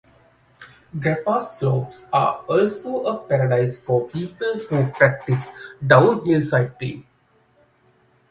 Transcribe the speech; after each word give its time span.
Grappa's 0.97 1.59
slopes 1.59 2.07
are 2.11 2.37
also 2.47 3.03
a 3.05 3.19
paradise 3.19 3.77
for 3.77 4.07
people 4.09 4.57
who 4.67 4.87
practice 4.93 5.47
downhill 5.85 6.41
cycling. 6.41 7.05